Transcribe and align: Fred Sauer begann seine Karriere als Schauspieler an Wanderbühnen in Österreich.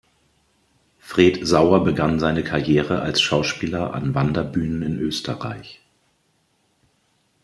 Fred 0.97 1.45
Sauer 1.47 1.83
begann 1.83 2.19
seine 2.19 2.43
Karriere 2.43 3.03
als 3.03 3.21
Schauspieler 3.21 3.93
an 3.93 4.15
Wanderbühnen 4.15 4.81
in 4.81 4.97
Österreich. 4.97 5.79